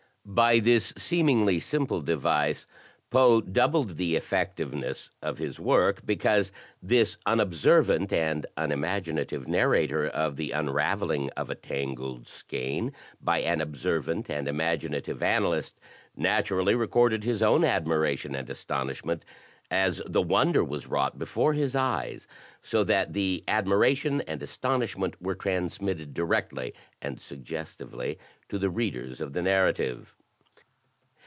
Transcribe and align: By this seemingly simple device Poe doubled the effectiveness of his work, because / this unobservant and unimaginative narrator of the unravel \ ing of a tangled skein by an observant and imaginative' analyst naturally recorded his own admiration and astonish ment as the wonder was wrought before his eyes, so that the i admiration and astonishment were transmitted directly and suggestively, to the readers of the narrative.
By 0.23 0.59
this 0.59 0.93
seemingly 0.97 1.59
simple 1.59 1.99
device 1.99 2.67
Poe 3.09 3.41
doubled 3.41 3.97
the 3.97 4.15
effectiveness 4.15 5.09
of 5.21 5.39
his 5.39 5.59
work, 5.59 6.05
because 6.05 6.51
/ 6.67 6.81
this 6.81 7.17
unobservant 7.25 8.13
and 8.13 8.45
unimaginative 8.55 9.47
narrator 9.47 10.07
of 10.07 10.37
the 10.37 10.51
unravel 10.51 11.11
\ 11.11 11.11
ing 11.11 11.29
of 11.31 11.49
a 11.49 11.55
tangled 11.55 12.27
skein 12.27 12.93
by 13.19 13.39
an 13.39 13.61
observant 13.61 14.29
and 14.29 14.47
imaginative' 14.47 15.23
analyst 15.23 15.79
naturally 16.15 16.75
recorded 16.75 17.23
his 17.23 17.41
own 17.41 17.63
admiration 17.65 18.35
and 18.35 18.47
astonish 18.49 19.03
ment 19.03 19.25
as 19.69 20.01
the 20.05 20.21
wonder 20.21 20.63
was 20.65 20.85
wrought 20.85 21.17
before 21.17 21.53
his 21.53 21.75
eyes, 21.77 22.27
so 22.61 22.83
that 22.83 23.13
the 23.13 23.41
i 23.47 23.51
admiration 23.51 24.19
and 24.21 24.43
astonishment 24.43 25.15
were 25.21 25.33
transmitted 25.33 26.13
directly 26.13 26.73
and 27.01 27.19
suggestively, 27.21 28.19
to 28.49 28.59
the 28.59 28.69
readers 28.69 29.21
of 29.21 29.31
the 29.31 29.41
narrative. 29.41 30.13